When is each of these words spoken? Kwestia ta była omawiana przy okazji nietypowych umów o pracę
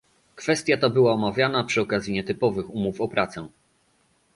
Kwestia 0.35 0.77
ta 0.77 0.89
była 0.89 1.13
omawiana 1.13 1.63
przy 1.63 1.81
okazji 1.81 2.13
nietypowych 2.13 2.69
umów 2.75 3.01
o 3.01 3.07
pracę 3.07 3.47